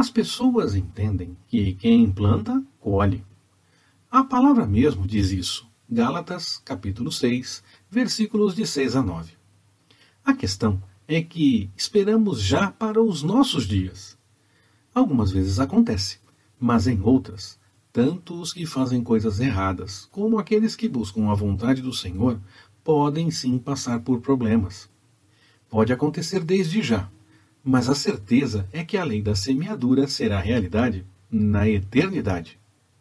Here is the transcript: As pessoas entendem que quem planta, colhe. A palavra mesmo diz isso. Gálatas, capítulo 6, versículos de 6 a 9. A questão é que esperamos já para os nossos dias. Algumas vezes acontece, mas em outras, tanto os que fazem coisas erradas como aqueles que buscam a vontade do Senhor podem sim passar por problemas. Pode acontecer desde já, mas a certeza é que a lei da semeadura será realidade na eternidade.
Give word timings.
As 0.00 0.08
pessoas 0.08 0.74
entendem 0.74 1.36
que 1.46 1.74
quem 1.74 2.10
planta, 2.10 2.64
colhe. 2.80 3.22
A 4.10 4.24
palavra 4.24 4.66
mesmo 4.66 5.06
diz 5.06 5.30
isso. 5.30 5.68
Gálatas, 5.90 6.56
capítulo 6.64 7.12
6, 7.12 7.62
versículos 7.90 8.54
de 8.54 8.66
6 8.66 8.96
a 8.96 9.02
9. 9.02 9.34
A 10.24 10.32
questão 10.32 10.82
é 11.06 11.20
que 11.20 11.68
esperamos 11.76 12.40
já 12.40 12.70
para 12.70 12.98
os 13.02 13.22
nossos 13.22 13.66
dias. 13.66 14.16
Algumas 14.94 15.32
vezes 15.32 15.60
acontece, 15.60 16.18
mas 16.58 16.86
em 16.86 16.98
outras, 17.02 17.60
tanto 17.92 18.40
os 18.40 18.54
que 18.54 18.64
fazem 18.64 19.04
coisas 19.04 19.38
erradas 19.38 20.08
como 20.10 20.38
aqueles 20.38 20.74
que 20.74 20.88
buscam 20.88 21.28
a 21.28 21.34
vontade 21.34 21.82
do 21.82 21.92
Senhor 21.92 22.40
podem 22.82 23.30
sim 23.30 23.58
passar 23.58 24.00
por 24.00 24.22
problemas. 24.22 24.88
Pode 25.68 25.92
acontecer 25.92 26.42
desde 26.42 26.80
já, 26.80 27.10
mas 27.64 27.88
a 27.88 27.94
certeza 27.94 28.68
é 28.72 28.84
que 28.84 28.96
a 28.96 29.04
lei 29.04 29.22
da 29.22 29.34
semeadura 29.34 30.06
será 30.06 30.38
realidade 30.38 31.04
na 31.30 31.68
eternidade. 31.68 32.59